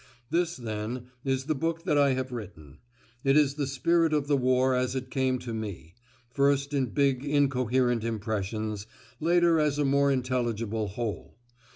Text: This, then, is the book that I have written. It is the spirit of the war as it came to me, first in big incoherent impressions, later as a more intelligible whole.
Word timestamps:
This, 0.31 0.57
then, 0.57 1.11
is 1.23 1.43
the 1.43 1.53
book 1.53 1.83
that 1.83 1.95
I 1.95 2.13
have 2.13 2.31
written. 2.31 2.79
It 3.23 3.37
is 3.37 3.53
the 3.53 3.67
spirit 3.67 4.13
of 4.13 4.25
the 4.25 4.35
war 4.35 4.73
as 4.73 4.95
it 4.95 5.11
came 5.11 5.37
to 5.37 5.53
me, 5.53 5.93
first 6.27 6.73
in 6.73 6.87
big 6.87 7.23
incoherent 7.23 8.03
impressions, 8.03 8.87
later 9.19 9.59
as 9.59 9.77
a 9.77 9.85
more 9.85 10.09
intelligible 10.11 10.87
whole. 10.87 11.35